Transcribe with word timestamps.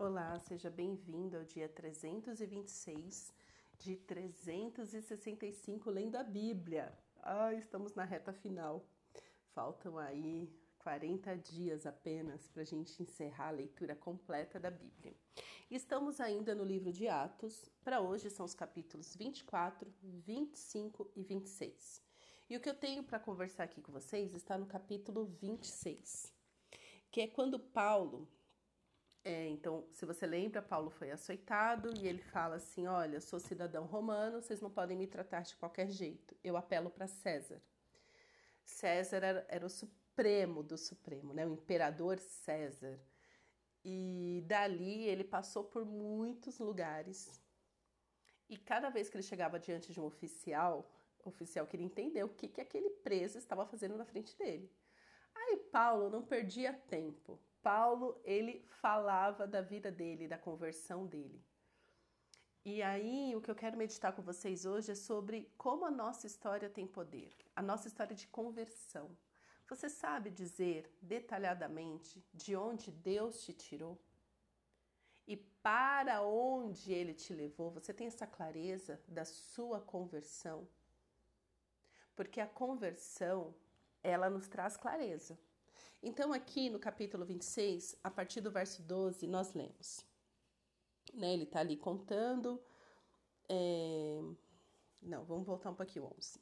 Olá, 0.00 0.40
seja 0.40 0.70
bem-vindo 0.70 1.36
ao 1.36 1.44
dia 1.44 1.68
326 1.68 3.34
de 3.78 3.96
365 3.96 5.90
lendo 5.90 6.16
a 6.16 6.22
Bíblia. 6.22 6.90
Ah, 7.18 7.52
estamos 7.52 7.94
na 7.94 8.02
reta 8.02 8.32
final. 8.32 8.82
Faltam 9.52 9.98
aí 9.98 10.50
40 10.78 11.36
dias 11.36 11.84
apenas 11.84 12.48
para 12.48 12.62
a 12.62 12.64
gente 12.64 13.02
encerrar 13.02 13.48
a 13.48 13.50
leitura 13.50 13.94
completa 13.94 14.58
da 14.58 14.70
Bíblia. 14.70 15.14
Estamos 15.70 16.18
ainda 16.18 16.54
no 16.54 16.64
livro 16.64 16.90
de 16.90 17.06
Atos. 17.06 17.70
Para 17.84 18.00
hoje 18.00 18.30
são 18.30 18.46
os 18.46 18.54
capítulos 18.54 19.14
24, 19.14 19.92
25 20.02 21.10
e 21.14 21.22
26. 21.22 22.02
E 22.48 22.56
o 22.56 22.60
que 22.60 22.70
eu 22.70 22.74
tenho 22.74 23.02
para 23.02 23.20
conversar 23.20 23.64
aqui 23.64 23.82
com 23.82 23.92
vocês 23.92 24.32
está 24.32 24.56
no 24.56 24.64
capítulo 24.64 25.26
26, 25.26 26.32
que 27.10 27.20
é 27.20 27.26
quando 27.26 27.60
Paulo 27.60 28.26
é, 29.22 29.48
então, 29.48 29.86
se 29.92 30.06
você 30.06 30.26
lembra, 30.26 30.62
Paulo 30.62 30.88
foi 30.88 31.10
açoitado 31.10 31.92
e 31.98 32.08
ele 32.08 32.22
fala 32.22 32.56
assim: 32.56 32.86
Olha, 32.86 33.20
sou 33.20 33.38
cidadão 33.38 33.84
romano, 33.84 34.40
vocês 34.40 34.60
não 34.62 34.70
podem 34.70 34.96
me 34.96 35.06
tratar 35.06 35.42
de 35.42 35.54
qualquer 35.56 35.90
jeito. 35.90 36.34
Eu 36.42 36.56
apelo 36.56 36.90
para 36.90 37.06
César. 37.06 37.60
César 38.64 39.16
era, 39.18 39.46
era, 39.48 39.66
o 39.66 39.68
supremo 39.68 40.62
do 40.62 40.78
supremo, 40.78 41.34
né? 41.34 41.46
o 41.46 41.52
imperador 41.52 42.18
César. 42.18 42.98
E 43.84 44.42
dali 44.46 45.04
ele 45.06 45.24
passou 45.24 45.64
por 45.64 45.84
muitos 45.84 46.58
lugares. 46.58 47.40
E 48.48 48.56
cada 48.56 48.88
vez 48.88 49.08
que 49.08 49.16
ele 49.16 49.22
chegava 49.22 49.58
diante 49.58 49.92
de 49.92 50.00
um 50.00 50.04
oficial, 50.04 50.90
o 51.24 51.28
oficial 51.28 51.66
queria 51.66 51.86
entender 51.86 52.24
o 52.24 52.28
que, 52.28 52.48
que 52.48 52.60
aquele 52.60 52.90
preso 52.90 53.38
estava 53.38 53.66
fazendo 53.66 53.96
na 53.96 54.04
frente 54.04 54.36
dele. 54.36 54.70
Aí 55.34 55.56
Paulo 55.70 56.08
não 56.08 56.22
perdia 56.22 56.72
tempo. 56.72 57.38
Paulo, 57.62 58.20
ele 58.24 58.64
falava 58.80 59.46
da 59.46 59.60
vida 59.60 59.90
dele, 59.90 60.28
da 60.28 60.38
conversão 60.38 61.06
dele. 61.06 61.44
E 62.64 62.82
aí, 62.82 63.34
o 63.34 63.40
que 63.40 63.50
eu 63.50 63.54
quero 63.54 63.76
meditar 63.76 64.12
com 64.12 64.22
vocês 64.22 64.66
hoje 64.66 64.92
é 64.92 64.94
sobre 64.94 65.50
como 65.56 65.84
a 65.86 65.90
nossa 65.90 66.26
história 66.26 66.68
tem 66.68 66.86
poder, 66.86 67.34
a 67.56 67.62
nossa 67.62 67.88
história 67.88 68.14
de 68.14 68.26
conversão. 68.26 69.16
Você 69.66 69.88
sabe 69.88 70.30
dizer 70.30 70.92
detalhadamente 71.00 72.22
de 72.34 72.56
onde 72.56 72.90
Deus 72.90 73.42
te 73.42 73.52
tirou? 73.52 73.98
E 75.26 75.36
para 75.36 76.22
onde 76.22 76.92
ele 76.92 77.14
te 77.14 77.32
levou? 77.32 77.70
Você 77.70 77.94
tem 77.94 78.08
essa 78.08 78.26
clareza 78.26 79.00
da 79.06 79.24
sua 79.24 79.80
conversão? 79.80 80.68
Porque 82.16 82.40
a 82.40 82.46
conversão, 82.46 83.54
ela 84.02 84.28
nos 84.28 84.48
traz 84.48 84.76
clareza. 84.76 85.38
Então, 86.02 86.32
aqui 86.32 86.70
no 86.70 86.78
capítulo 86.78 87.26
26, 87.26 87.96
a 88.02 88.10
partir 88.10 88.40
do 88.40 88.50
verso 88.50 88.82
12, 88.82 89.26
nós 89.26 89.52
lemos. 89.52 90.04
Né, 91.12 91.34
ele 91.34 91.44
está 91.44 91.60
ali 91.60 91.76
contando. 91.76 92.60
É... 93.48 94.20
Não, 95.02 95.24
vamos 95.24 95.46
voltar 95.46 95.70
um 95.70 95.74
pouquinho, 95.74 96.10
11. 96.16 96.38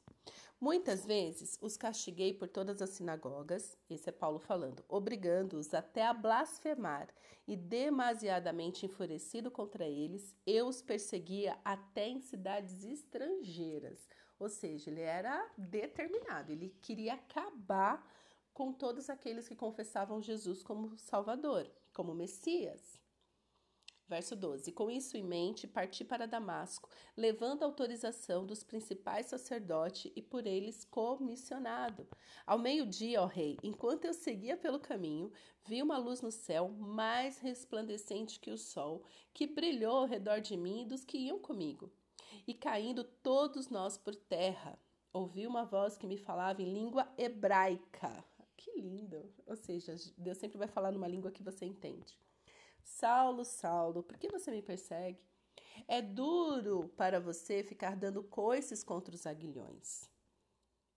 Muitas 0.61 1.05
vezes 1.05 1.57
os 1.61 1.75
castiguei 1.75 2.33
por 2.33 2.47
todas 2.47 2.81
as 2.81 2.89
sinagogas, 2.91 3.77
esse 3.89 4.09
é 4.09 4.11
Paulo 4.11 4.39
falando, 4.39 4.83
obrigando-os 4.89 5.73
até 5.73 6.05
a 6.05 6.13
blasfemar, 6.13 7.07
e 7.47 7.55
demasiadamente 7.55 8.85
enfurecido 8.85 9.49
contra 9.49 9.87
eles, 9.87 10.35
eu 10.45 10.67
os 10.67 10.81
perseguia 10.81 11.57
até 11.65 12.07
em 12.07 12.19
cidades 12.19 12.83
estrangeiras. 12.83 14.07
Ou 14.37 14.49
seja, 14.49 14.89
ele 14.89 15.01
era 15.01 15.49
determinado, 15.57 16.51
ele 16.51 16.75
queria 16.81 17.13
acabar 17.13 18.05
com 18.59 18.73
todos 18.73 19.09
aqueles 19.09 19.47
que 19.47 19.55
confessavam 19.55 20.21
Jesus 20.21 20.61
como 20.61 20.97
Salvador, 20.97 21.71
como 21.93 22.13
Messias. 22.13 22.99
Verso 24.05 24.35
12: 24.35 24.73
Com 24.73 24.91
isso 24.91 25.15
em 25.15 25.23
mente, 25.23 25.65
parti 25.65 26.03
para 26.03 26.27
Damasco, 26.27 26.89
levando 27.15 27.63
a 27.63 27.65
autorização 27.65 28.45
dos 28.45 28.61
principais 28.61 29.27
sacerdotes 29.27 30.11
e 30.13 30.21
por 30.21 30.45
eles 30.45 30.83
comissionado. 30.83 32.05
Ao 32.45 32.59
meio-dia, 32.59 33.21
ó 33.21 33.25
rei, 33.27 33.57
enquanto 33.63 34.03
eu 34.03 34.13
seguia 34.13 34.57
pelo 34.57 34.77
caminho, 34.77 35.31
vi 35.63 35.81
uma 35.81 35.97
luz 35.97 36.19
no 36.19 36.29
céu 36.29 36.67
mais 36.67 37.39
resplandecente 37.39 38.41
que 38.41 38.51
o 38.51 38.57
sol, 38.57 39.05
que 39.33 39.47
brilhou 39.47 39.99
ao 39.99 40.05
redor 40.05 40.41
de 40.41 40.57
mim 40.57 40.81
e 40.81 40.85
dos 40.85 41.05
que 41.05 41.17
iam 41.17 41.39
comigo. 41.39 41.89
E 42.45 42.53
caindo 42.53 43.05
todos 43.05 43.69
nós 43.69 43.97
por 43.97 44.13
terra, 44.17 44.77
ouvi 45.13 45.47
uma 45.47 45.63
voz 45.63 45.97
que 45.97 46.05
me 46.05 46.17
falava 46.17 46.61
em 46.61 46.73
língua 46.73 47.09
hebraica. 47.17 48.27
Que 48.59 48.71
lindo! 48.77 49.33
Ou 49.45 49.55
seja, 49.55 49.95
Deus 50.17 50.37
sempre 50.37 50.57
vai 50.57 50.67
falar 50.67 50.91
numa 50.91 51.07
língua 51.07 51.31
que 51.31 51.41
você 51.41 51.65
entende. 51.65 52.19
Saulo, 52.83 53.45
Saulo, 53.45 54.03
por 54.03 54.17
que 54.17 54.27
você 54.27 54.51
me 54.51 54.61
persegue? 54.61 55.23
É 55.87 56.01
duro 56.01 56.89
para 56.97 57.21
você 57.21 57.63
ficar 57.63 57.95
dando 57.95 58.21
coices 58.21 58.83
contra 58.83 59.15
os 59.15 59.25
aguilhões. 59.25 60.09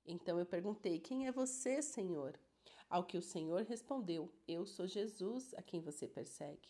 Então 0.04 0.40
eu 0.40 0.44
perguntei: 0.44 0.98
Quem 0.98 1.28
é 1.28 1.30
você, 1.30 1.80
Senhor? 1.80 2.36
Ao 2.90 3.04
que 3.04 3.16
o 3.16 3.22
Senhor 3.22 3.62
respondeu: 3.62 4.28
Eu 4.48 4.66
sou 4.66 4.88
Jesus 4.88 5.54
a 5.54 5.62
quem 5.62 5.80
você 5.80 6.08
persegue. 6.08 6.68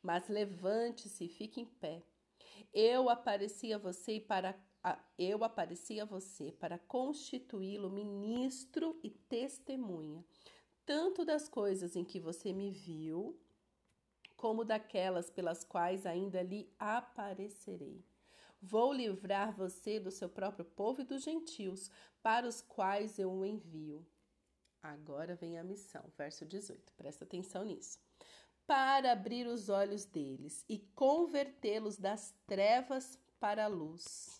Mas 0.00 0.28
levante-se 0.28 1.24
e 1.24 1.28
fique 1.28 1.60
em 1.60 1.66
pé. 1.66 2.04
Eu 2.72 3.08
apareci 3.08 3.72
a 3.72 3.78
você 3.78 4.20
para 4.20 4.52
eu 5.18 5.42
apareci 5.42 5.98
a 6.00 6.04
você 6.04 6.52
para 6.52 6.78
constituí-lo 6.78 7.90
ministro 7.90 8.98
e 9.02 9.10
testemunha, 9.10 10.24
tanto 10.86 11.24
das 11.24 11.48
coisas 11.48 11.96
em 11.96 12.04
que 12.04 12.20
você 12.20 12.52
me 12.52 12.70
viu, 12.70 13.38
como 14.36 14.64
daquelas 14.64 15.28
pelas 15.30 15.64
quais 15.64 16.06
ainda 16.06 16.42
lhe 16.42 16.72
aparecerei. 16.78 18.04
Vou 18.60 18.92
livrar 18.92 19.54
você 19.54 19.98
do 19.98 20.10
seu 20.10 20.28
próprio 20.28 20.64
povo 20.64 21.00
e 21.00 21.04
dos 21.04 21.22
gentios, 21.22 21.90
para 22.22 22.46
os 22.46 22.60
quais 22.60 23.18
eu 23.18 23.32
o 23.32 23.44
envio. 23.44 24.06
Agora 24.82 25.34
vem 25.34 25.58
a 25.58 25.64
missão, 25.64 26.04
verso 26.16 26.44
18. 26.44 26.92
Presta 26.94 27.24
atenção 27.24 27.64
nisso. 27.64 27.98
Para 28.66 29.12
abrir 29.12 29.46
os 29.46 29.68
olhos 29.68 30.04
deles 30.04 30.64
e 30.68 30.78
convertê-los 30.94 31.96
das 31.96 32.34
trevas 32.46 33.18
para 33.40 33.64
a 33.64 33.68
luz 33.68 34.37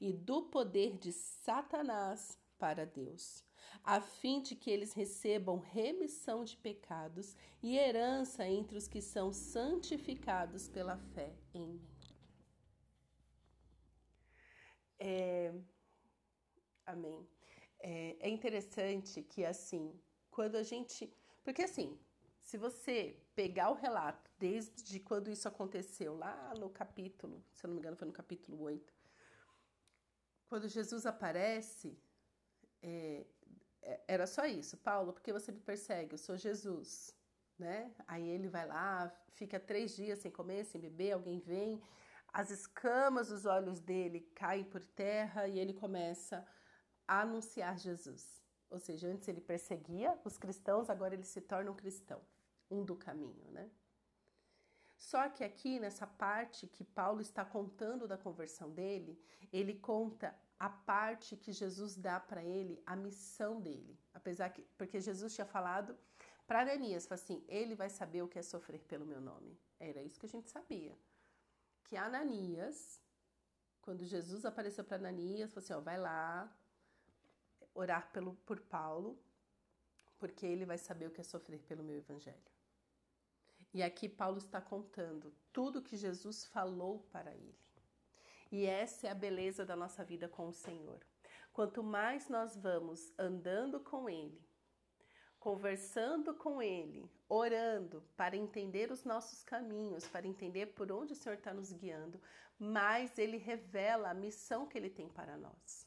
e 0.00 0.12
do 0.12 0.42
poder 0.42 0.96
de 0.98 1.12
Satanás 1.12 2.38
para 2.58 2.84
Deus, 2.84 3.44
a 3.84 4.00
fim 4.00 4.42
de 4.42 4.54
que 4.54 4.70
eles 4.70 4.92
recebam 4.92 5.58
remissão 5.58 6.44
de 6.44 6.56
pecados 6.56 7.36
e 7.62 7.76
herança 7.76 8.46
entre 8.46 8.76
os 8.76 8.88
que 8.88 9.00
são 9.00 9.32
santificados 9.32 10.68
pela 10.68 10.96
fé 10.98 11.34
em 11.54 11.66
mim. 11.66 11.98
É... 14.98 15.54
Amém. 16.84 17.26
É, 17.80 18.16
é 18.20 18.28
interessante 18.28 19.22
que, 19.22 19.44
assim, 19.44 19.92
quando 20.30 20.56
a 20.56 20.62
gente. 20.62 21.12
Porque, 21.44 21.62
assim, 21.62 21.98
se 22.40 22.56
você 22.56 23.16
pegar 23.34 23.70
o 23.70 23.74
relato 23.74 24.30
desde 24.38 24.98
quando 25.00 25.30
isso 25.30 25.46
aconteceu, 25.46 26.16
lá 26.16 26.52
no 26.58 26.70
capítulo, 26.70 27.44
se 27.52 27.64
eu 27.64 27.68
não 27.68 27.74
me 27.74 27.80
engano, 27.80 27.96
foi 27.96 28.06
no 28.06 28.12
capítulo 28.12 28.60
8, 28.62 28.97
quando 30.48 30.68
Jesus 30.68 31.04
aparece, 31.06 31.98
é, 32.82 33.26
é, 33.82 34.00
era 34.08 34.26
só 34.26 34.44
isso. 34.46 34.76
Paulo, 34.78 35.12
por 35.12 35.22
que 35.22 35.32
você 35.32 35.52
me 35.52 35.60
persegue? 35.60 36.14
Eu 36.14 36.18
sou 36.18 36.36
Jesus. 36.36 37.14
Né? 37.58 37.92
Aí 38.06 38.28
ele 38.28 38.48
vai 38.48 38.66
lá, 38.66 39.12
fica 39.32 39.58
três 39.58 39.94
dias 39.96 40.20
sem 40.20 40.30
comer, 40.30 40.64
sem 40.64 40.80
beber, 40.80 41.12
alguém 41.12 41.40
vem, 41.40 41.82
as 42.32 42.50
escamas 42.50 43.28
dos 43.28 43.46
olhos 43.46 43.80
dele 43.80 44.20
caem 44.34 44.64
por 44.64 44.84
terra 44.84 45.48
e 45.48 45.58
ele 45.58 45.74
começa 45.74 46.46
a 47.06 47.22
anunciar 47.22 47.76
Jesus. 47.76 48.44
Ou 48.70 48.78
seja, 48.78 49.08
antes 49.08 49.26
ele 49.26 49.40
perseguia 49.40 50.16
os 50.24 50.36
cristãos, 50.36 50.88
agora 50.88 51.14
ele 51.14 51.24
se 51.24 51.40
torna 51.40 51.70
um 51.70 51.74
cristão, 51.74 52.20
um 52.70 52.84
do 52.84 52.94
caminho, 52.94 53.50
né? 53.50 53.68
Só 54.96 55.28
que 55.28 55.42
aqui 55.42 55.78
nessa 55.78 56.06
parte 56.06 56.66
que 56.66 56.84
Paulo 56.84 57.20
está 57.20 57.44
contando 57.44 58.06
da 58.06 58.18
conversão 58.18 58.70
dele, 58.70 59.18
ele 59.52 59.74
conta 59.74 60.34
a 60.58 60.68
parte 60.68 61.36
que 61.36 61.52
Jesus 61.52 61.96
dá 61.96 62.18
para 62.18 62.42
ele, 62.42 62.82
a 62.84 62.96
missão 62.96 63.60
dele. 63.60 63.98
Apesar 64.12 64.50
que 64.50 64.62
porque 64.76 65.00
Jesus 65.00 65.34
tinha 65.34 65.46
falado 65.46 65.96
para 66.46 66.62
Ananias, 66.62 67.10
assim, 67.12 67.44
ele 67.46 67.74
vai 67.74 67.90
saber 67.90 68.22
o 68.22 68.28
que 68.28 68.38
é 68.38 68.42
sofrer 68.42 68.80
pelo 68.80 69.06
meu 69.06 69.20
nome. 69.20 69.56
Era 69.78 70.02
isso 70.02 70.18
que 70.18 70.26
a 70.26 70.28
gente 70.28 70.48
sabia. 70.48 70.98
Que 71.84 71.96
Ananias, 71.96 73.00
quando 73.82 74.04
Jesus 74.04 74.44
apareceu 74.44 74.82
para 74.84 74.96
Ananias, 74.96 75.52
falou 75.52 75.64
assim, 75.64 75.72
ó, 75.74 75.80
vai 75.80 75.98
lá 75.98 76.52
orar 77.74 78.10
pelo 78.12 78.34
por 78.34 78.60
Paulo, 78.60 79.18
porque 80.18 80.44
ele 80.44 80.64
vai 80.64 80.78
saber 80.78 81.06
o 81.06 81.10
que 81.10 81.20
é 81.20 81.24
sofrer 81.24 81.60
pelo 81.60 81.84
meu 81.84 81.96
evangelho. 81.96 82.50
E 83.72 83.82
aqui 83.82 84.08
Paulo 84.08 84.38
está 84.38 84.60
contando 84.60 85.32
tudo 85.52 85.82
que 85.82 85.96
Jesus 85.96 86.44
falou 86.46 87.00
para 87.12 87.32
ele. 87.34 87.67
E 88.50 88.64
essa 88.64 89.06
é 89.06 89.10
a 89.10 89.14
beleza 89.14 89.64
da 89.64 89.76
nossa 89.76 90.02
vida 90.02 90.28
com 90.28 90.48
o 90.48 90.52
Senhor. 90.52 91.00
Quanto 91.52 91.82
mais 91.82 92.28
nós 92.28 92.56
vamos 92.56 93.12
andando 93.18 93.80
com 93.80 94.08
Ele, 94.08 94.40
conversando 95.38 96.34
com 96.34 96.62
Ele, 96.62 97.10
orando 97.28 98.02
para 98.16 98.36
entender 98.36 98.90
os 98.90 99.04
nossos 99.04 99.42
caminhos, 99.42 100.06
para 100.06 100.26
entender 100.26 100.66
por 100.66 100.90
onde 100.90 101.12
o 101.12 101.16
Senhor 101.16 101.36
está 101.36 101.52
nos 101.52 101.72
guiando, 101.72 102.20
mais 102.58 103.18
Ele 103.18 103.36
revela 103.36 104.10
a 104.10 104.14
missão 104.14 104.66
que 104.66 104.78
Ele 104.78 104.88
tem 104.88 105.08
para 105.08 105.36
nós. 105.36 105.86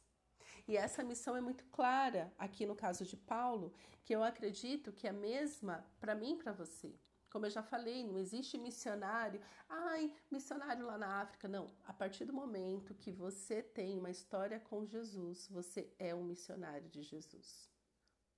E 0.67 0.77
essa 0.77 1.03
missão 1.03 1.35
é 1.35 1.41
muito 1.41 1.65
clara 1.65 2.31
aqui 2.37 2.65
no 2.65 2.75
caso 2.75 3.03
de 3.05 3.17
Paulo, 3.17 3.73
que 4.03 4.13
eu 4.13 4.23
acredito 4.23 4.91
que 4.91 5.07
é 5.07 5.09
a 5.09 5.13
mesma 5.13 5.85
para 5.99 6.13
mim 6.13 6.33
e 6.33 6.37
para 6.37 6.51
você. 6.51 6.93
Como 7.31 7.45
eu 7.45 7.49
já 7.49 7.63
falei, 7.63 8.05
não 8.05 8.19
existe 8.19 8.57
missionário, 8.57 9.41
ai, 9.69 10.13
missionário 10.29 10.85
lá 10.85 10.97
na 10.97 11.21
África. 11.21 11.47
Não, 11.47 11.71
a 11.85 11.93
partir 11.93 12.25
do 12.25 12.33
momento 12.33 12.93
que 12.93 13.09
você 13.09 13.63
tem 13.63 13.97
uma 13.97 14.11
história 14.11 14.59
com 14.59 14.85
Jesus, 14.85 15.47
você 15.47 15.89
é 15.97 16.13
um 16.13 16.25
missionário 16.25 16.89
de 16.89 17.01
Jesus. 17.01 17.71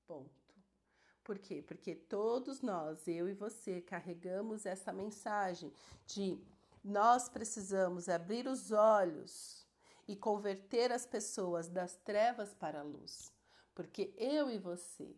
Ponto. 0.06 0.54
Por 1.24 1.40
quê? 1.40 1.64
Porque 1.64 1.96
todos 1.96 2.62
nós, 2.62 3.08
eu 3.08 3.28
e 3.28 3.34
você, 3.34 3.82
carregamos 3.82 4.64
essa 4.64 4.94
mensagem 4.94 5.74
de 6.06 6.40
nós 6.84 7.28
precisamos 7.28 8.08
abrir 8.08 8.46
os 8.46 8.72
olhos 8.72 9.66
e 10.08 10.16
converter 10.16 10.92
as 10.92 11.06
pessoas 11.06 11.68
das 11.68 11.96
trevas 11.96 12.54
para 12.54 12.82
a 12.82 12.84
luz. 12.84 13.34
Porque 13.74 14.14
eu 14.18 14.52
e 14.52 14.60
você, 14.60 15.16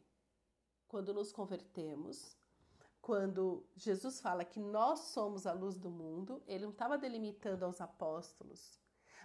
quando 0.88 1.14
nos 1.14 1.34
convertemos, 1.34 2.38
quando 3.06 3.64
Jesus 3.76 4.20
fala 4.20 4.44
que 4.44 4.60
nós 4.60 5.00
somos 5.12 5.46
a 5.46 5.54
luz 5.54 5.78
do 5.78 5.92
mundo, 5.92 6.42
ele 6.48 6.64
não 6.64 6.72
estava 6.72 6.98
delimitando 6.98 7.64
aos 7.64 7.80
apóstolos, 7.80 8.80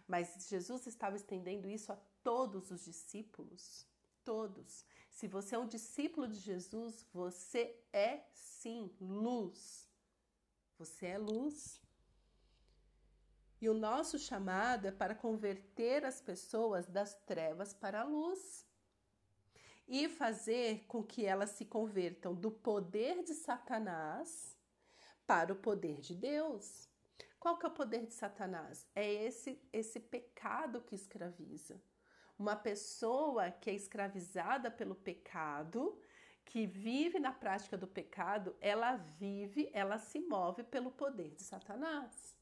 mas 0.07 0.47
Jesus 0.51 0.87
estava 0.87 1.17
estendendo 1.17 1.67
isso 1.67 1.91
a 1.91 1.97
todos 2.23 2.71
os 2.71 2.85
discípulos. 2.85 3.87
Todos. 4.23 4.85
Se 5.11 5.27
você 5.27 5.55
é 5.55 5.59
um 5.59 5.67
discípulo 5.67 6.29
de 6.29 6.39
Jesus, 6.39 7.07
você 7.11 7.75
é 7.91 8.23
sim 8.35 8.95
luz. 9.01 9.89
Você 10.77 11.07
é 11.07 11.17
luz. 11.17 11.81
E 13.63 13.67
o 13.67 13.73
nosso 13.73 14.19
chamado 14.19 14.89
é 14.89 14.93
para 14.93 15.15
converter 15.15 16.05
as 16.05 16.21
pessoas 16.21 16.87
das 16.87 17.15
trevas 17.25 17.73
para 17.73 18.03
a 18.03 18.05
luz 18.05 18.67
e 19.91 20.09
fazer 20.09 20.85
com 20.87 21.03
que 21.03 21.27
elas 21.27 21.51
se 21.51 21.65
convertam 21.65 22.33
do 22.33 22.49
poder 22.49 23.25
de 23.25 23.35
Satanás 23.35 24.57
para 25.27 25.53
o 25.53 25.57
poder 25.57 26.01
de 26.01 26.15
Deus. 26.15 26.89
Qual 27.41 27.59
que 27.59 27.67
é 27.67 27.69
o 27.69 27.73
poder 27.73 28.07
de 28.07 28.15
Satanás? 28.15 28.87
É 28.95 29.13
esse 29.13 29.61
esse 29.73 29.99
pecado 29.99 30.81
que 30.81 30.95
escraviza. 30.95 31.83
Uma 32.39 32.55
pessoa 32.55 33.51
que 33.51 33.69
é 33.69 33.75
escravizada 33.75 34.71
pelo 34.71 34.95
pecado, 34.95 36.01
que 36.45 36.67
vive 36.67 37.19
na 37.19 37.33
prática 37.33 37.77
do 37.77 37.89
pecado, 37.89 38.57
ela 38.61 38.97
vive, 38.97 39.71
ela 39.73 39.99
se 39.99 40.21
move 40.21 40.63
pelo 40.63 40.93
poder 40.93 41.35
de 41.35 41.43
Satanás. 41.43 42.39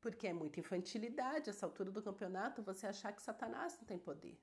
Porque 0.00 0.26
é 0.26 0.32
muita 0.32 0.58
infantilidade 0.58 1.48
essa 1.48 1.64
altura 1.64 1.92
do 1.92 2.02
campeonato 2.02 2.60
você 2.60 2.88
achar 2.88 3.12
que 3.12 3.22
Satanás 3.22 3.78
não 3.78 3.84
tem 3.84 3.98
poder. 3.98 4.36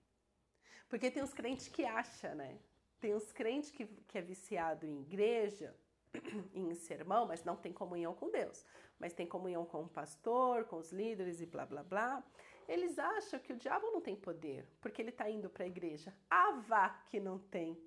Porque 0.92 1.10
tem 1.10 1.24
os 1.24 1.34
crentes 1.34 1.70
que 1.70 1.86
acham, 1.86 2.36
né? 2.36 2.60
Tem 3.00 3.14
os 3.14 3.32
crentes 3.32 3.72
que, 3.72 3.86
que 3.86 4.18
é 4.18 4.22
viciado 4.22 4.86
em 4.86 5.00
igreja, 5.00 5.74
em 6.54 6.76
sermão, 6.76 7.26
mas 7.26 7.46
não 7.46 7.56
tem 7.56 7.72
comunhão 7.72 8.14
com 8.14 8.30
Deus. 8.30 8.66
Mas 9.00 9.14
tem 9.14 9.26
comunhão 9.26 9.66
com 9.66 9.84
o 9.84 9.88
pastor, 9.88 10.66
com 10.66 10.76
os 10.76 10.92
líderes 10.92 11.40
e 11.40 11.46
blá 11.46 11.66
blá 11.66 11.82
blá. 11.82 12.22
Eles 12.68 13.00
acham 13.00 13.40
que 13.40 13.54
o 13.54 13.56
diabo 13.56 13.90
não 13.90 14.02
tem 14.02 14.18
poder, 14.18 14.68
porque 14.82 15.02
ele 15.02 15.12
está 15.12 15.30
indo 15.30 15.50
para 15.50 15.64
a 15.64 15.68
igreja. 15.68 16.14
Ah, 16.30 16.62
vá 16.68 16.90
que 17.06 17.22
não 17.22 17.40
tem. 17.40 17.82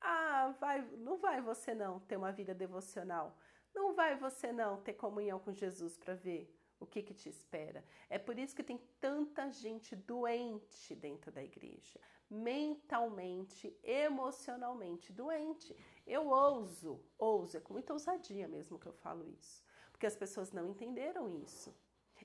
Ah, 0.00 0.54
vai, 0.60 0.80
não 0.98 1.16
vai 1.16 1.40
você 1.40 1.74
não 1.74 1.98
ter 1.98 2.16
uma 2.16 2.30
vida 2.30 2.54
devocional. 2.54 3.36
Não 3.74 3.94
vai 3.94 4.14
você 4.14 4.52
não 4.52 4.80
ter 4.80 4.92
comunhão 4.92 5.40
com 5.40 5.52
Jesus 5.52 5.98
para 5.98 6.14
ver 6.14 6.56
o 6.80 6.86
que, 6.86 7.02
que 7.02 7.14
te 7.14 7.28
espera. 7.28 7.84
É 8.08 8.16
por 8.16 8.38
isso 8.38 8.54
que 8.54 8.62
tem 8.62 8.80
tanta 9.00 9.50
gente 9.50 9.96
doente 9.96 10.94
dentro 10.94 11.32
da 11.32 11.42
igreja, 11.42 11.98
mentalmente, 12.30 13.76
emocionalmente 13.82 15.12
doente. 15.12 15.76
Eu 16.06 16.28
ouso, 16.28 17.02
ouso, 17.18 17.56
é 17.56 17.60
com 17.60 17.72
muita 17.72 17.92
ousadia 17.92 18.46
mesmo 18.46 18.78
que 18.78 18.86
eu 18.86 18.92
falo 18.92 19.26
isso, 19.28 19.64
porque 19.90 20.06
as 20.06 20.16
pessoas 20.16 20.52
não 20.52 20.66
entenderam 20.66 21.28
isso. 21.28 21.74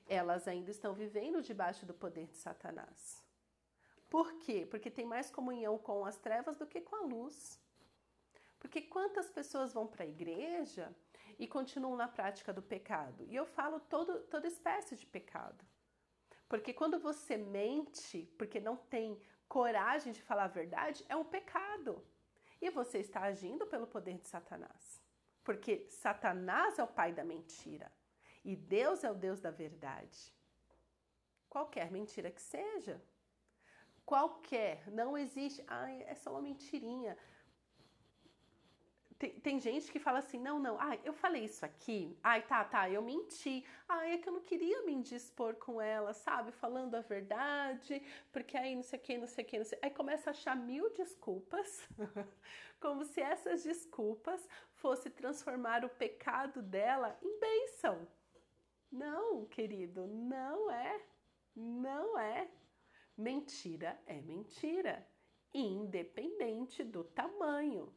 Elas 0.06 0.46
ainda 0.46 0.70
estão 0.70 0.92
vivendo 0.92 1.42
debaixo 1.42 1.86
do 1.86 1.94
poder 1.94 2.26
de 2.26 2.36
Satanás. 2.36 3.24
Por 4.10 4.34
quê? 4.38 4.66
Porque 4.66 4.90
tem 4.90 5.06
mais 5.06 5.30
comunhão 5.30 5.78
com 5.78 6.04
as 6.04 6.18
trevas 6.18 6.56
do 6.56 6.66
que 6.66 6.80
com 6.80 6.96
a 6.96 7.00
luz. 7.02 7.58
Porque 8.58 8.82
quantas 8.82 9.28
pessoas 9.30 9.72
vão 9.72 9.86
para 9.86 10.04
a 10.04 10.08
igreja 10.08 10.94
e 11.38 11.46
continuam 11.46 11.96
na 11.96 12.08
prática 12.08 12.52
do 12.52 12.62
pecado. 12.62 13.24
E 13.28 13.34
eu 13.34 13.44
falo 13.44 13.80
todo, 13.80 14.20
toda 14.24 14.46
espécie 14.46 14.96
de 14.96 15.06
pecado. 15.06 15.64
Porque 16.48 16.72
quando 16.72 16.98
você 16.98 17.36
mente, 17.36 18.32
porque 18.38 18.60
não 18.60 18.76
tem 18.76 19.20
coragem 19.54 20.12
de 20.12 20.20
falar 20.20 20.46
a 20.46 20.58
verdade, 20.60 21.04
é 21.08 21.14
um 21.14 21.30
pecado. 21.36 22.04
E 22.60 22.68
você 22.70 22.98
está 22.98 23.20
agindo 23.20 23.64
pelo 23.72 23.86
poder 23.86 24.16
de 24.18 24.26
Satanás. 24.26 25.00
Porque 25.44 25.86
Satanás 25.88 26.76
é 26.76 26.82
o 26.82 26.94
pai 26.98 27.12
da 27.12 27.22
mentira 27.22 27.88
e 28.44 28.56
Deus 28.56 29.04
é 29.04 29.10
o 29.12 29.20
Deus 29.26 29.40
da 29.40 29.52
verdade. 29.52 30.18
Qualquer 31.48 31.88
mentira 31.92 32.32
que 32.32 32.42
seja. 32.42 33.00
Qualquer, 34.04 34.90
não 34.90 35.16
existe. 35.16 35.62
Ai, 35.68 36.02
é 36.02 36.16
só 36.16 36.32
uma 36.32 36.42
mentirinha. 36.42 37.16
Tem, 39.18 39.30
tem, 39.40 39.60
gente 39.60 39.92
que 39.92 39.98
fala 39.98 40.18
assim: 40.18 40.38
não, 40.38 40.58
não, 40.58 40.78
ai, 40.78 41.00
eu 41.04 41.12
falei 41.12 41.44
isso 41.44 41.64
aqui, 41.64 42.18
ai, 42.22 42.42
tá, 42.42 42.64
tá, 42.64 42.90
eu 42.90 43.00
menti, 43.00 43.64
ai, 43.88 44.14
é 44.14 44.18
que 44.18 44.28
eu 44.28 44.32
não 44.32 44.40
queria 44.40 44.82
me 44.82 44.92
indispor 44.92 45.54
com 45.54 45.80
ela, 45.80 46.12
sabe? 46.12 46.50
Falando 46.50 46.96
a 46.96 47.00
verdade, 47.00 48.02
porque 48.32 48.56
aí 48.56 48.74
não 48.74 48.82
sei 48.82 48.98
o 48.98 49.02
que, 49.02 49.18
não 49.18 49.26
sei 49.26 49.44
o 49.44 49.46
que, 49.46 49.58
não 49.58 49.64
sei. 49.64 49.78
Aí 49.82 49.90
começa 49.90 50.30
a 50.30 50.32
achar 50.32 50.56
mil 50.56 50.92
desculpas, 50.94 51.88
como 52.80 53.04
se 53.04 53.20
essas 53.20 53.62
desculpas 53.62 54.48
fosse 54.74 55.08
transformar 55.08 55.84
o 55.84 55.88
pecado 55.88 56.60
dela 56.60 57.16
em 57.22 57.38
bênção. 57.38 58.08
Não, 58.90 59.46
querido, 59.46 60.06
não 60.06 60.70
é, 60.70 61.00
não 61.54 62.18
é. 62.18 62.48
Mentira 63.16 63.96
é 64.06 64.20
mentira, 64.20 65.06
independente 65.52 66.82
do 66.82 67.04
tamanho. 67.04 67.94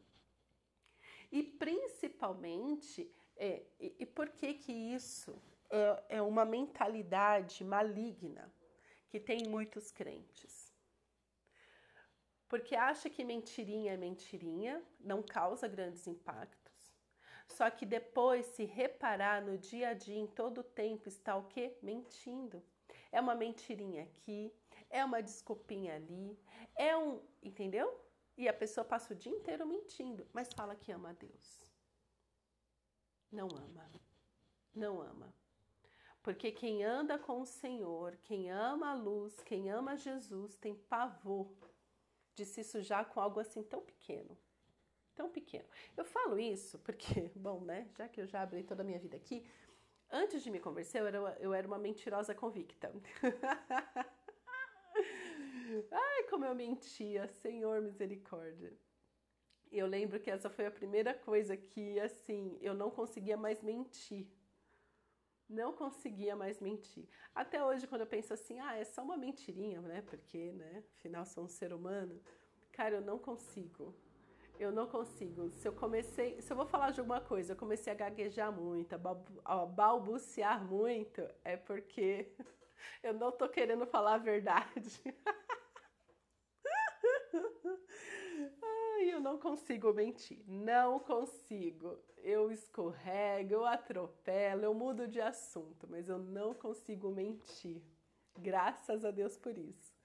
E 1.31 1.44
principalmente, 1.44 3.12
é, 3.35 3.63
e, 3.79 3.95
e 4.00 4.06
por 4.06 4.29
que 4.29 4.53
que 4.53 4.71
isso 4.71 5.41
é, 5.69 6.03
é 6.17 6.22
uma 6.22 6.46
mentalidade 6.46 7.63
maligna 7.63 8.53
que 9.10 9.19
tem 9.19 9.48
muitos 9.48 9.91
crentes? 9.91 10.74
Porque 12.48 12.75
acha 12.75 13.10
que 13.10 13.24
mentirinha 13.25 13.93
é 13.93 13.98
mentirinha, 13.98 14.81
não 15.00 15.22
causa 15.22 15.67
grandes 15.67 16.07
impactos. 16.07 16.67
Só 17.48 17.69
que 17.69 17.86
depois, 17.86 18.46
se 18.46 18.65
reparar 18.65 19.41
no 19.41 19.57
dia 19.57 19.89
a 19.89 19.93
dia, 19.93 20.17
em 20.17 20.27
todo 20.27 20.60
o 20.60 20.63
tempo, 20.63 21.07
está 21.07 21.36
o 21.36 21.48
quê? 21.48 21.77
Mentindo. 21.81 22.63
É 23.12 23.19
uma 23.19 23.36
mentirinha 23.36 24.03
aqui, 24.03 24.53
é 24.89 25.03
uma 25.03 25.22
desculpinha 25.22 25.96
ali, 25.96 26.38
é 26.75 26.96
um. 26.96 27.22
Entendeu? 27.41 28.00
E 28.38 28.48
a 28.48 28.53
pessoa 28.53 28.86
passa 28.86 29.13
o 29.13 29.17
dia 29.17 29.32
inteiro 29.32 29.65
mentindo, 29.65 30.27
mas 30.32 30.53
fala 30.53 30.75
que 30.75 30.91
ama 30.91 31.10
a 31.10 31.13
Deus. 31.13 31.60
Não 33.32 33.48
ama. 33.48 33.91
Não 34.75 35.01
ama. 35.01 35.34
Porque 36.22 36.51
quem 36.51 36.84
anda 36.84 37.17
com 37.17 37.41
o 37.41 37.46
Senhor, 37.46 38.15
quem 38.17 38.51
ama 38.51 38.91
a 38.91 38.94
luz, 38.94 39.41
quem 39.41 39.72
ama 39.72 39.98
Jesus, 39.98 40.56
tem 40.56 40.75
pavor 40.75 41.51
de 42.36 42.46
se 42.46 42.63
sujar 42.63 43.10
com 43.10 43.20
algo 43.20 43.39
assim 43.39 43.63
tão 43.63 43.82
pequeno. 43.82 44.38
Tão 45.15 45.32
pequeno. 45.32 45.67
Eu 45.96 46.06
falo 46.06 46.38
isso 46.38 46.77
porque, 46.79 47.32
bom, 47.36 47.62
né? 47.62 47.89
Já 47.98 48.08
que 48.08 48.22
eu 48.22 48.27
já 48.27 48.44
abri 48.44 48.63
toda 48.63 48.84
a 48.84 48.86
minha 48.86 49.00
vida 49.00 49.17
aqui, 49.17 49.50
antes 50.12 50.44
de 50.44 50.51
me 50.51 50.60
converter, 50.60 51.00
eu 51.00 51.08
era, 51.08 51.38
eu 51.39 51.53
era 51.56 51.67
uma 51.67 51.79
mentirosa 51.79 52.36
convicta. 52.36 52.94
Ai, 55.91 56.24
como 56.29 56.46
eu 56.46 56.55
mentia, 56.55 57.27
Senhor 57.27 57.81
misericórdia. 57.81 58.74
Eu 59.72 59.86
lembro 59.86 60.19
que 60.19 60.31
essa 60.31 60.50
foi 60.50 60.65
a 60.65 60.72
primeira 60.72 61.13
coisa 61.13 61.57
que, 61.57 62.00
assim, 62.00 62.57
eu 62.62 62.74
não 62.74 62.89
conseguia 62.89 63.36
mais 63.38 63.62
mentir. 63.62 64.27
Não 65.50 65.74
conseguia 65.74 66.36
mais 66.36 66.60
mentir. 66.60 67.07
Até 67.34 67.63
hoje, 67.63 67.88
quando 67.88 68.01
eu 68.01 68.07
penso 68.07 68.34
assim, 68.34 68.60
ah, 68.60 68.75
é 68.75 68.84
só 68.84 69.01
uma 69.03 69.17
mentirinha, 69.17 69.81
né? 69.81 70.01
Porque, 70.01 70.51
né, 70.51 70.84
afinal, 70.98 71.25
sou 71.25 71.46
um 71.46 71.48
ser 71.48 71.74
humano. 71.74 72.22
Cara, 72.72 72.96
eu 72.96 73.01
não 73.01 73.17
consigo. 73.17 73.96
Eu 74.60 74.72
não 74.72 74.88
consigo. 74.88 75.50
Se 75.51 75.67
eu 75.67 75.74
comecei, 75.74 76.41
se 76.41 76.51
eu 76.51 76.57
vou 76.57 76.65
falar 76.65 76.91
de 76.91 77.00
alguma 77.00 77.22
coisa, 77.22 77.53
eu 77.53 77.57
comecei 77.57 77.93
a 77.93 77.96
gaguejar 77.96 78.51
muito, 78.51 78.93
a 79.46 79.65
balbuciar 79.65 80.63
muito, 80.65 81.22
é 81.46 81.55
porque 81.55 82.34
eu 83.03 83.13
não 83.13 83.31
tô 83.31 83.48
querendo 83.48 83.86
falar 83.86 84.15
a 84.15 84.17
verdade. 84.17 85.01
não 89.19 89.38
consigo 89.38 89.93
mentir, 89.93 90.43
não 90.47 91.00
consigo. 91.00 91.97
Eu 92.17 92.51
escorrego, 92.51 93.53
eu 93.53 93.65
atropelo, 93.65 94.63
eu 94.63 94.74
mudo 94.74 95.07
de 95.07 95.21
assunto, 95.21 95.88
mas 95.89 96.09
eu 96.09 96.17
não 96.17 96.53
consigo 96.53 97.09
mentir. 97.09 97.81
Graças 98.38 99.05
a 99.05 99.12
Deus 99.12 99.38
por 99.38 99.57
isso. 99.57 99.95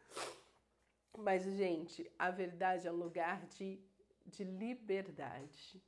Mas, 1.19 1.42
gente, 1.42 2.11
a 2.19 2.31
verdade 2.31 2.87
é 2.87 2.92
um 2.92 2.97
lugar 2.97 3.45
de, 3.47 3.78
de 4.26 4.45
liberdade. 4.45 5.83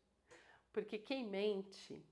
Porque 0.72 0.98
quem 0.98 1.24
mente, 1.24 2.04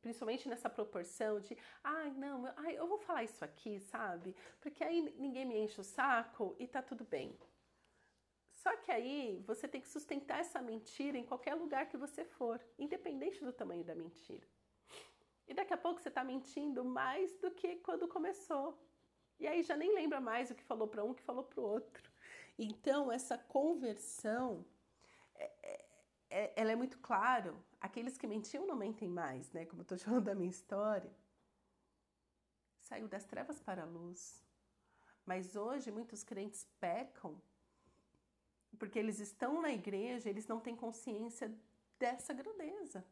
principalmente 0.00 0.48
nessa 0.48 0.70
proporção 0.70 1.40
de, 1.40 1.56
ai, 1.82 2.10
não, 2.12 2.46
ai, 2.56 2.78
eu 2.78 2.86
vou 2.86 2.98
falar 2.98 3.24
isso 3.24 3.44
aqui, 3.44 3.80
sabe? 3.80 4.36
Porque 4.60 4.84
aí 4.84 5.14
ninguém 5.18 5.44
me 5.44 5.58
enche 5.58 5.80
o 5.80 5.84
saco 5.84 6.54
e 6.58 6.66
tá 6.66 6.82
tudo 6.82 7.04
bem. 7.04 7.36
Só 8.62 8.76
que 8.76 8.92
aí 8.92 9.42
você 9.46 9.66
tem 9.66 9.80
que 9.80 9.88
sustentar 9.88 10.40
essa 10.40 10.60
mentira 10.60 11.16
em 11.16 11.24
qualquer 11.24 11.54
lugar 11.54 11.88
que 11.88 11.96
você 11.96 12.24
for, 12.24 12.60
independente 12.78 13.42
do 13.42 13.52
tamanho 13.52 13.82
da 13.82 13.94
mentira. 13.94 14.46
E 15.48 15.54
daqui 15.54 15.72
a 15.72 15.78
pouco 15.78 16.00
você 16.00 16.10
está 16.10 16.22
mentindo 16.22 16.84
mais 16.84 17.34
do 17.38 17.50
que 17.50 17.76
quando 17.76 18.06
começou. 18.06 18.78
E 19.38 19.46
aí 19.48 19.62
já 19.62 19.76
nem 19.76 19.94
lembra 19.94 20.20
mais 20.20 20.50
o 20.50 20.54
que 20.54 20.62
falou 20.62 20.86
para 20.86 21.02
um, 21.02 21.10
o 21.10 21.14
que 21.14 21.22
falou 21.22 21.42
para 21.42 21.58
o 21.58 21.64
outro. 21.64 22.12
Então, 22.58 23.10
essa 23.10 23.38
conversão, 23.38 24.66
é, 25.34 25.50
é, 25.62 25.84
é, 26.28 26.52
ela 26.54 26.72
é 26.72 26.76
muito 26.76 26.98
claro. 26.98 27.64
Aqueles 27.80 28.18
que 28.18 28.26
mentiam 28.26 28.66
não 28.66 28.76
mentem 28.76 29.08
mais, 29.08 29.50
né? 29.52 29.64
Como 29.64 29.80
eu 29.80 29.84
estou 29.84 29.96
falando 30.04 30.24
da 30.24 30.34
minha 30.34 30.50
história. 30.50 31.10
Saiu 32.78 33.08
das 33.08 33.24
trevas 33.24 33.58
para 33.58 33.82
a 33.82 33.86
luz. 33.86 34.44
Mas 35.24 35.56
hoje 35.56 35.90
muitos 35.90 36.22
crentes 36.22 36.68
pecam 36.78 37.40
porque 38.78 38.98
eles 38.98 39.18
estão 39.20 39.60
na 39.60 39.72
igreja, 39.72 40.28
eles 40.28 40.46
não 40.46 40.60
têm 40.60 40.76
consciência 40.76 41.52
dessa 41.98 42.32
grandeza, 42.32 43.04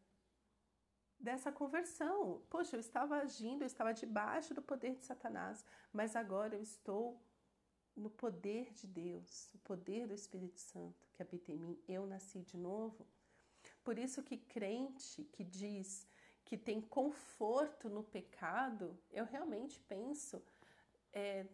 dessa 1.18 1.52
conversão. 1.52 2.42
Poxa, 2.48 2.76
eu 2.76 2.80
estava 2.80 3.16
agindo, 3.16 3.62
eu 3.62 3.66
estava 3.66 3.92
debaixo 3.92 4.54
do 4.54 4.62
poder 4.62 4.94
de 4.94 5.04
Satanás, 5.04 5.64
mas 5.92 6.16
agora 6.16 6.56
eu 6.56 6.62
estou 6.62 7.20
no 7.94 8.08
poder 8.08 8.72
de 8.72 8.86
Deus, 8.86 9.50
o 9.52 9.58
poder 9.58 10.06
do 10.06 10.14
Espírito 10.14 10.60
Santo 10.60 11.08
que 11.12 11.22
habita 11.22 11.50
em 11.50 11.58
mim. 11.58 11.78
Eu 11.88 12.06
nasci 12.06 12.40
de 12.40 12.56
novo. 12.56 13.06
Por 13.82 13.98
isso 13.98 14.22
que 14.22 14.36
crente 14.36 15.24
que 15.24 15.42
diz 15.42 16.06
que 16.44 16.56
tem 16.56 16.80
conforto 16.80 17.90
no 17.90 18.02
pecado, 18.02 18.98
eu 19.10 19.26
realmente 19.26 19.78
penso 19.80 20.42
é, 21.12 21.46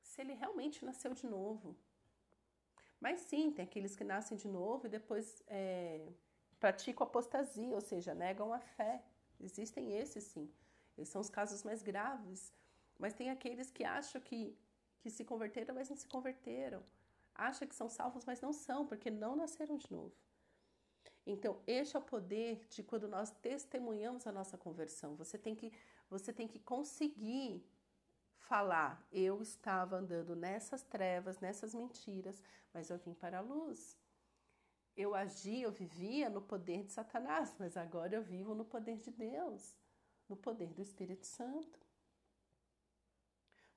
se 0.00 0.20
ele 0.20 0.34
realmente 0.34 0.84
nasceu 0.84 1.12
de 1.14 1.26
novo. 1.26 1.76
Mas 3.00 3.20
sim, 3.20 3.50
tem 3.50 3.64
aqueles 3.64 3.94
que 3.94 4.04
nascem 4.04 4.36
de 4.36 4.48
novo 4.48 4.86
e 4.86 4.90
depois 4.90 5.42
é, 5.46 6.08
praticam 6.58 7.06
apostasia, 7.06 7.74
ou 7.74 7.80
seja, 7.80 8.14
negam 8.14 8.52
a 8.52 8.60
fé. 8.60 9.02
Existem 9.40 9.92
esses 9.92 10.24
sim. 10.24 10.50
Esses 10.96 11.12
são 11.12 11.20
os 11.20 11.28
casos 11.30 11.62
mais 11.62 11.82
graves. 11.82 12.52
Mas 12.98 13.12
tem 13.12 13.30
aqueles 13.30 13.70
que 13.70 13.84
acham 13.84 14.20
que, 14.20 14.56
que 15.00 15.10
se 15.10 15.24
converteram, 15.24 15.74
mas 15.74 15.90
não 15.90 15.96
se 15.96 16.08
converteram. 16.08 16.82
Acham 17.34 17.68
que 17.68 17.74
são 17.74 17.88
salvos, 17.88 18.24
mas 18.24 18.40
não 18.40 18.52
são, 18.52 18.86
porque 18.86 19.10
não 19.10 19.36
nasceram 19.36 19.76
de 19.76 19.92
novo. 19.92 20.14
Então, 21.26 21.60
este 21.66 21.96
é 21.96 21.98
o 21.98 22.02
poder 22.02 22.66
de 22.70 22.82
quando 22.82 23.08
nós 23.08 23.30
testemunhamos 23.30 24.26
a 24.26 24.32
nossa 24.32 24.56
conversão. 24.56 25.16
Você 25.16 25.36
tem 25.36 25.54
que, 25.54 25.72
você 26.08 26.32
tem 26.32 26.46
que 26.46 26.60
conseguir 26.60 27.66
falar, 28.46 29.04
eu 29.12 29.42
estava 29.42 29.96
andando 29.96 30.34
nessas 30.36 30.82
trevas, 30.82 31.40
nessas 31.40 31.74
mentiras, 31.74 32.42
mas 32.72 32.90
eu 32.90 32.98
vim 32.98 33.12
para 33.14 33.38
a 33.38 33.40
luz. 33.42 33.98
Eu 34.96 35.14
agia, 35.14 35.64
eu 35.64 35.72
vivia 35.72 36.30
no 36.30 36.40
poder 36.40 36.84
de 36.84 36.92
Satanás, 36.92 37.54
mas 37.58 37.76
agora 37.76 38.14
eu 38.14 38.22
vivo 38.22 38.54
no 38.54 38.64
poder 38.64 38.96
de 38.96 39.10
Deus, 39.10 39.76
no 40.28 40.36
poder 40.36 40.72
do 40.72 40.80
Espírito 40.80 41.26
Santo. 41.26 41.78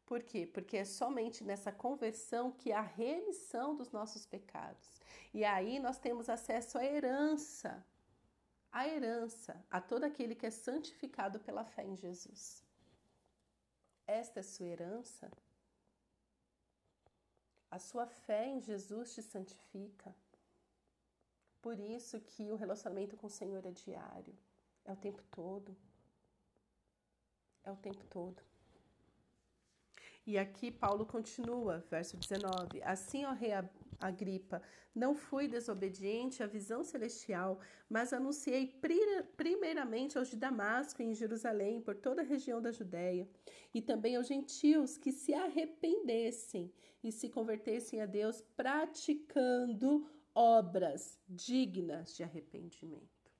Por 0.06 0.24
quê? 0.24 0.46
Porque 0.46 0.78
é 0.78 0.86
somente 0.86 1.44
nessa 1.44 1.72
conversão 1.72 2.52
que 2.52 2.72
há 2.72 2.82
remissão 2.82 3.76
dos 3.76 3.92
nossos 3.92 4.26
pecados. 4.26 5.00
E 5.34 5.44
aí 5.44 5.78
nós 5.80 6.00
temos 6.00 6.30
acesso 6.30 6.78
à 6.78 6.86
herança, 6.86 7.86
à 8.72 8.88
herança, 8.88 9.64
a 9.70 9.82
todo 9.82 10.04
aquele 10.04 10.36
que 10.36 10.46
é 10.46 10.52
santificado 10.52 11.40
pela 11.40 11.66
fé 11.66 11.84
em 11.84 11.96
Jesus 11.96 12.69
esta 14.10 14.40
é 14.40 14.44
sua 14.44 14.66
herança, 14.66 15.32
a 17.70 17.78
sua 17.78 18.08
fé 18.08 18.48
em 18.48 18.60
Jesus 18.60 19.14
te 19.14 19.22
santifica. 19.22 20.16
Por 21.62 21.80
isso 21.80 22.20
que 22.22 22.50
o 22.52 22.56
relacionamento 22.56 23.16
com 23.16 23.28
o 23.28 23.30
Senhor 23.30 23.64
é 23.66 23.72
diário, 23.72 24.36
é 24.86 24.92
o 24.92 24.96
tempo 24.96 25.22
todo. 25.30 25.76
É 27.64 27.72
o 27.72 27.76
tempo 27.76 28.04
todo. 28.06 28.42
E 30.30 30.38
aqui 30.38 30.70
Paulo 30.70 31.08
continua, 31.08 31.84
verso 31.90 32.16
19: 32.16 32.84
Assim, 32.84 33.26
ó 33.26 33.32
rei 33.32 33.50
Agripa, 34.00 34.62
não 34.94 35.16
fui 35.16 35.48
desobediente 35.48 36.44
à 36.44 36.46
visão 36.46 36.84
celestial, 36.84 37.60
mas 37.90 38.14
anunciei 38.14 38.80
primeiramente 39.36 40.20
aos 40.20 40.30
de 40.30 40.38
Damasco 40.38 41.02
e 41.02 41.06
em 41.06 41.16
Jerusalém, 41.16 41.82
por 41.82 41.96
toda 41.96 42.22
a 42.22 42.24
região 42.24 42.62
da 42.62 42.72
Judéia, 42.72 43.28
e 43.74 43.82
também 43.82 44.18
aos 44.18 44.28
gentios 44.28 45.00
que 45.00 45.12
se 45.12 45.34
arrependessem 45.34 46.72
e 47.04 47.12
se 47.12 47.28
convertessem 47.28 48.00
a 48.00 48.06
Deus, 48.06 48.40
praticando 48.56 50.08
obras 50.36 51.18
dignas 51.28 52.16
de 52.16 52.22
arrependimento. 52.22 53.32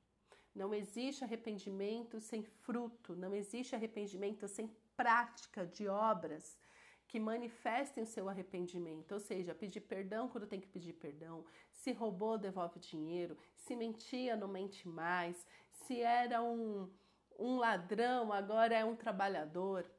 Não 0.56 0.74
existe 0.74 1.24
arrependimento 1.24 2.20
sem 2.20 2.42
fruto, 2.42 3.16
não 3.16 3.36
existe 3.36 3.76
arrependimento 3.76 4.48
sem 4.48 4.68
prática 4.98 5.68
de 5.68 5.88
obras 5.88 6.58
que 7.10 7.20
manifestem 7.20 8.04
o 8.04 8.08
seu 8.08 8.30
arrependimento, 8.30 9.14
ou 9.14 9.20
seja, 9.20 9.56
pedir 9.56 9.82
perdão 9.82 10.30
quando 10.30 10.46
tem 10.46 10.62
que 10.62 10.68
pedir 10.68 10.94
perdão, 10.94 11.44
se 11.74 11.92
roubou, 11.92 12.38
devolve 12.38 12.80
dinheiro, 12.80 13.36
se 13.56 13.76
mentia, 13.76 14.36
não 14.36 14.48
mente 14.48 14.88
mais, 14.88 15.44
se 15.72 16.00
era 16.02 16.40
um, 16.44 16.88
um 17.38 17.58
ladrão, 17.58 18.32
agora 18.32 18.76
é 18.76 18.86
um 18.86 18.96
trabalhador. 18.96 19.90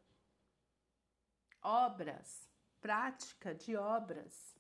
Obras, 1.61 2.49
prática 2.81 3.53
de 3.53 3.75
obras. 3.75 4.57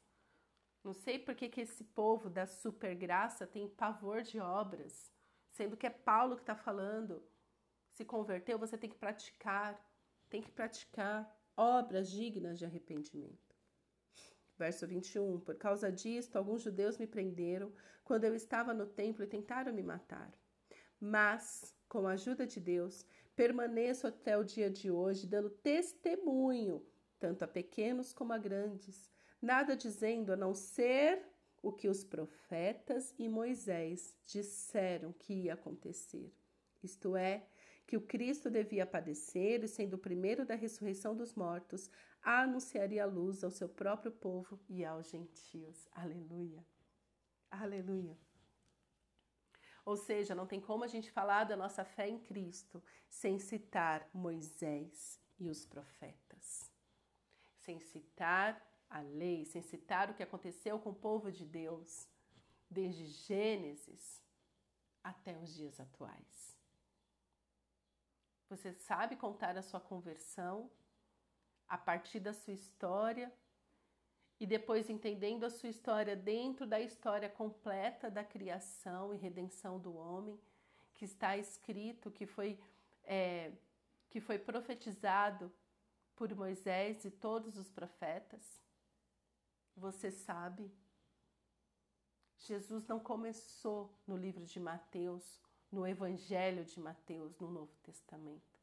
Não 0.82 0.92
sei 0.92 1.20
por 1.20 1.36
que, 1.36 1.48
que 1.48 1.60
esse 1.60 1.84
povo 1.84 2.28
da 2.28 2.48
super 2.48 2.96
graça 2.96 3.46
tem 3.46 3.68
pavor 3.68 4.22
de 4.22 4.40
obras, 4.40 5.12
sendo 5.52 5.76
que 5.76 5.86
é 5.86 5.90
Paulo 5.90 6.34
que 6.34 6.42
está 6.42 6.56
falando. 6.56 7.22
Se 7.92 8.04
converteu, 8.04 8.58
você 8.58 8.76
tem 8.76 8.90
que 8.90 8.98
praticar, 8.98 9.80
tem 10.28 10.42
que 10.42 10.50
praticar 10.50 11.32
obras 11.56 12.10
dignas 12.10 12.58
de 12.58 12.64
arrependimento. 12.64 13.56
Verso 14.58 14.86
21: 14.86 15.40
Por 15.40 15.56
causa 15.56 15.90
disto, 15.90 16.36
alguns 16.36 16.62
judeus 16.62 16.98
me 16.98 17.06
prenderam 17.06 17.72
quando 18.04 18.24
eu 18.24 18.34
estava 18.34 18.74
no 18.74 18.86
templo 18.86 19.24
e 19.24 19.26
tentaram 19.26 19.72
me 19.72 19.82
matar. 19.82 20.32
Mas, 21.00 21.74
com 21.88 22.06
a 22.06 22.12
ajuda 22.12 22.46
de 22.46 22.60
Deus, 22.60 23.06
permaneço 23.34 24.06
até 24.06 24.36
o 24.36 24.44
dia 24.44 24.68
de 24.68 24.90
hoje, 24.90 25.26
dando 25.26 25.48
testemunho, 25.48 26.84
tanto 27.18 27.42
a 27.42 27.48
pequenos 27.48 28.12
como 28.12 28.34
a 28.34 28.38
grandes, 28.38 29.10
nada 29.40 29.74
dizendo 29.74 30.32
a 30.32 30.36
não 30.36 30.52
ser 30.52 31.24
o 31.62 31.72
que 31.72 31.88
os 31.88 32.04
profetas 32.04 33.14
e 33.18 33.28
Moisés 33.28 34.16
disseram 34.26 35.12
que 35.12 35.32
ia 35.32 35.54
acontecer. 35.54 36.34
Isto 36.82 37.16
é, 37.16 37.46
que 37.90 37.96
o 37.96 38.00
Cristo 38.00 38.48
devia 38.48 38.86
padecer 38.86 39.64
e, 39.64 39.66
sendo 39.66 39.94
o 39.94 39.98
primeiro 39.98 40.46
da 40.46 40.54
ressurreição 40.54 41.12
dos 41.16 41.34
mortos, 41.34 41.90
anunciaria 42.22 43.02
a 43.02 43.06
luz 43.06 43.42
ao 43.42 43.50
seu 43.50 43.68
próprio 43.68 44.12
povo 44.12 44.60
e 44.68 44.84
aos 44.84 45.10
gentios. 45.10 45.88
Aleluia. 45.90 46.64
Aleluia. 47.50 48.16
Ou 49.84 49.96
seja, 49.96 50.36
não 50.36 50.46
tem 50.46 50.60
como 50.60 50.84
a 50.84 50.86
gente 50.86 51.10
falar 51.10 51.42
da 51.42 51.56
nossa 51.56 51.84
fé 51.84 52.08
em 52.08 52.20
Cristo 52.20 52.80
sem 53.08 53.40
citar 53.40 54.08
Moisés 54.14 55.20
e 55.36 55.48
os 55.48 55.66
profetas, 55.66 56.70
sem 57.58 57.80
citar 57.80 58.64
a 58.88 59.00
lei, 59.00 59.44
sem 59.44 59.62
citar 59.62 60.08
o 60.08 60.14
que 60.14 60.22
aconteceu 60.22 60.78
com 60.78 60.90
o 60.90 60.94
povo 60.94 61.32
de 61.32 61.44
Deus, 61.44 62.06
desde 62.70 63.04
Gênesis 63.04 64.22
até 65.02 65.36
os 65.36 65.52
dias 65.52 65.80
atuais. 65.80 66.59
Você 68.50 68.72
sabe 68.72 69.14
contar 69.14 69.56
a 69.56 69.62
sua 69.62 69.78
conversão 69.78 70.68
a 71.68 71.78
partir 71.78 72.18
da 72.18 72.32
sua 72.32 72.52
história 72.52 73.32
e 74.40 74.44
depois 74.44 74.90
entendendo 74.90 75.44
a 75.44 75.50
sua 75.50 75.68
história 75.68 76.16
dentro 76.16 76.66
da 76.66 76.80
história 76.80 77.28
completa 77.28 78.10
da 78.10 78.24
criação 78.24 79.14
e 79.14 79.16
redenção 79.16 79.78
do 79.78 79.94
homem, 79.94 80.36
que 80.94 81.04
está 81.04 81.36
escrito, 81.36 82.10
que 82.10 82.26
foi, 82.26 82.58
é, 83.04 83.52
que 84.08 84.20
foi 84.20 84.36
profetizado 84.36 85.52
por 86.16 86.34
Moisés 86.34 87.04
e 87.04 87.10
todos 87.10 87.56
os 87.56 87.70
profetas. 87.70 88.60
Você 89.76 90.10
sabe. 90.10 90.74
Jesus 92.36 92.84
não 92.88 92.98
começou 92.98 93.96
no 94.08 94.16
livro 94.16 94.44
de 94.44 94.58
Mateus, 94.58 95.40
no 95.70 95.86
Evangelho 95.86 96.64
de 96.64 96.80
Mateus, 96.80 97.38
no 97.38 97.50
Novo 97.50 97.76
Testamento. 97.82 98.58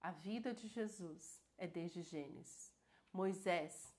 A 0.00 0.10
vida 0.10 0.54
de 0.54 0.68
Jesus 0.68 1.42
é 1.56 1.66
desde 1.66 2.02
Gênesis. 2.02 2.72
Moisés 3.12 3.92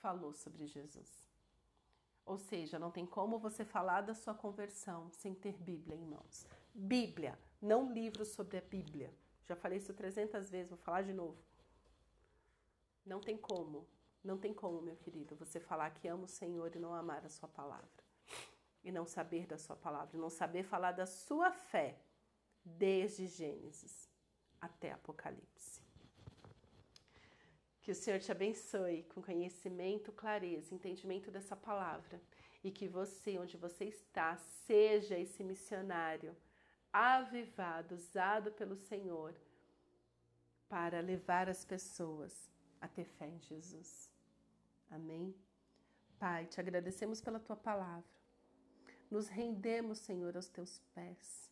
falou 0.00 0.32
sobre 0.32 0.66
Jesus. 0.66 1.26
Ou 2.24 2.38
seja, 2.38 2.78
não 2.78 2.90
tem 2.90 3.06
como 3.06 3.38
você 3.38 3.64
falar 3.64 4.02
da 4.02 4.14
sua 4.14 4.34
conversão 4.34 5.10
sem 5.12 5.34
ter 5.34 5.56
Bíblia 5.56 5.96
em 5.96 6.04
mãos. 6.04 6.46
Bíblia, 6.74 7.38
não 7.62 7.92
livros 7.92 8.28
sobre 8.28 8.58
a 8.58 8.60
Bíblia. 8.60 9.14
Já 9.46 9.54
falei 9.56 9.78
isso 9.78 9.94
300 9.94 10.50
vezes, 10.50 10.70
vou 10.70 10.78
falar 10.78 11.02
de 11.02 11.12
novo. 11.12 11.40
Não 13.04 13.20
tem 13.20 13.36
como, 13.36 13.86
não 14.22 14.36
tem 14.36 14.52
como, 14.52 14.82
meu 14.82 14.96
querido, 14.96 15.36
você 15.36 15.60
falar 15.60 15.90
que 15.90 16.08
ama 16.08 16.24
o 16.24 16.28
Senhor 16.28 16.74
e 16.74 16.80
não 16.80 16.92
amar 16.92 17.24
a 17.24 17.28
sua 17.28 17.48
palavra. 17.48 18.05
E 18.86 18.92
não 18.92 19.04
saber 19.04 19.44
da 19.46 19.58
sua 19.58 19.76
palavra, 19.76 20.16
não 20.24 20.30
saber 20.30 20.62
falar 20.62 20.92
da 20.92 21.06
sua 21.06 21.50
fé 21.50 21.88
desde 22.64 23.26
Gênesis 23.26 24.08
até 24.60 24.92
Apocalipse. 24.92 25.82
Que 27.82 27.90
o 27.90 27.94
Senhor 27.94 28.20
te 28.20 28.30
abençoe 28.30 29.02
com 29.12 29.20
conhecimento, 29.20 30.12
clareza, 30.12 30.74
entendimento 30.74 31.30
dessa 31.30 31.56
palavra 31.56 32.20
e 32.62 32.70
que 32.70 32.88
você, 32.88 33.38
onde 33.38 33.56
você 33.56 33.84
está, 33.84 34.36
seja 34.66 35.18
esse 35.18 35.42
missionário 35.44 36.36
avivado, 36.92 37.94
usado 37.94 38.50
pelo 38.52 38.76
Senhor 38.76 39.34
para 40.68 41.00
levar 41.00 41.48
as 41.48 41.64
pessoas 41.64 42.50
a 42.80 42.88
ter 42.88 43.04
fé 43.04 43.26
em 43.26 43.40
Jesus. 43.40 44.10
Amém? 44.90 45.34
Pai, 46.18 46.46
te 46.46 46.58
agradecemos 46.60 47.20
pela 47.20 47.38
tua 47.38 47.56
palavra. 47.56 48.15
Nos 49.10 49.28
rendemos, 49.28 49.98
Senhor, 49.98 50.36
aos 50.36 50.48
teus 50.48 50.78
pés. 50.94 51.50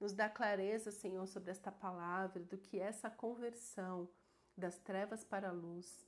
Nos 0.00 0.12
dá 0.12 0.28
clareza, 0.28 0.90
Senhor, 0.90 1.26
sobre 1.26 1.50
esta 1.50 1.70
palavra, 1.70 2.42
do 2.42 2.58
que 2.58 2.80
é 2.80 2.84
essa 2.84 3.10
conversão 3.10 4.08
das 4.56 4.78
trevas 4.78 5.24
para 5.24 5.48
a 5.48 5.52
luz, 5.52 6.06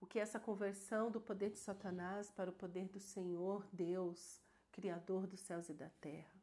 o 0.00 0.06
que 0.06 0.18
é 0.18 0.22
essa 0.22 0.40
conversão 0.40 1.10
do 1.10 1.20
poder 1.20 1.50
de 1.50 1.58
Satanás 1.58 2.30
para 2.30 2.50
o 2.50 2.52
poder 2.52 2.88
do 2.88 2.98
Senhor, 2.98 3.66
Deus, 3.72 4.40
Criador 4.72 5.26
dos 5.26 5.40
céus 5.40 5.68
e 5.68 5.74
da 5.74 5.88
terra. 6.00 6.42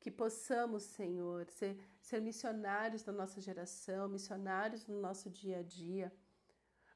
Que 0.00 0.10
possamos, 0.10 0.82
Senhor, 0.82 1.48
ser, 1.48 1.78
ser 2.00 2.20
missionários 2.20 3.02
da 3.02 3.12
nossa 3.12 3.40
geração, 3.40 4.08
missionários 4.08 4.86
no 4.86 5.00
nosso 5.00 5.30
dia 5.30 5.60
a 5.60 5.62
dia, 5.62 6.12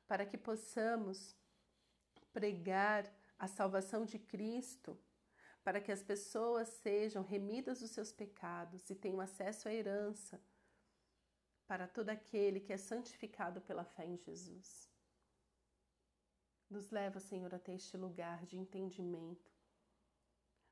para 0.07 0.27
que 0.27 0.37
possamos 0.37 1.37
pregar 2.33 3.11
a 3.39 3.47
salvação 3.47 4.05
de 4.05 4.19
Cristo, 4.19 4.99
para 5.67 5.81
que 5.81 5.91
as 5.91 6.01
pessoas 6.01 6.69
sejam 6.69 7.25
remidas 7.25 7.81
dos 7.81 7.91
seus 7.91 8.13
pecados 8.13 8.89
e 8.89 8.95
tenham 8.95 9.21
acesso 9.21 9.67
à 9.67 9.75
herança 9.75 10.41
para 11.67 11.89
todo 11.89 12.09
aquele 12.09 12.61
que 12.61 12.73
é 12.73 12.77
santificado 12.77 13.61
pela 13.61 13.85
fé 13.85 14.07
em 14.07 14.17
Jesus. 14.17 14.89
Nos 16.71 16.93
leva, 16.93 17.19
Senhor, 17.19 17.53
até 17.53 17.75
este 17.75 17.97
lugar 17.97 18.47
de 18.47 18.57
entendimento. 18.57 19.53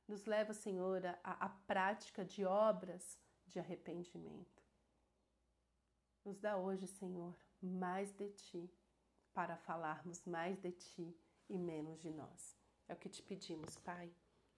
Nos 0.07 0.27
leva, 0.27 0.55
Senhor, 0.55 1.03
à, 1.25 1.49
prática 1.49 2.25
de 2.25 2.45
obras 2.45 3.19
de 3.49 3.59
arrependimento. 3.59 4.63
Nos 6.25 6.39
dá 6.39 6.57
hoje, 6.57 6.87
Senhor, 6.87 7.37
mais 7.61 8.13
de 8.13 8.31
Ti, 8.31 8.73
para 9.33 9.57
falarmos 9.57 10.25
mais 10.25 10.57
de 10.61 10.71
Ti 10.71 11.19
e 11.49 11.59
menos 11.59 12.01
de 12.01 12.13
nós. 12.13 12.57
É 12.87 12.95
o 12.95 12.97
que 12.97 13.09
te 13.09 13.25
pedimos, 13.25 13.77
Pai, 13.77 14.15